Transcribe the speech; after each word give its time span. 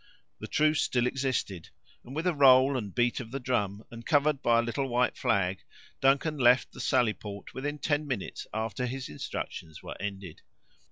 The 0.39 0.47
truce 0.47 0.81
still 0.81 1.05
existed, 1.05 1.69
and 2.03 2.15
with 2.15 2.25
a 2.25 2.33
roll 2.33 2.75
and 2.75 2.95
beat 2.95 3.19
of 3.19 3.29
the 3.29 3.39
drum, 3.39 3.83
and 3.91 4.03
covered 4.03 4.41
by 4.41 4.57
a 4.57 4.61
little 4.63 4.89
white 4.89 5.15
flag, 5.15 5.61
Duncan 5.99 6.39
left 6.39 6.71
the 6.71 6.81
sally 6.81 7.13
port, 7.13 7.53
within 7.53 7.77
ten 7.77 8.07
minutes 8.07 8.47
after 8.51 8.87
his 8.87 9.09
instructions 9.09 9.83
were 9.83 9.95
ended. 10.01 10.41